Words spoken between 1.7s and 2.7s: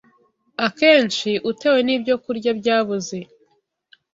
n’ibyokurya